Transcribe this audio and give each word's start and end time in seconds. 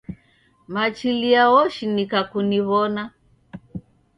Machilia 0.73 1.43
woshinika 1.53 2.19
kuniwona 2.31 3.03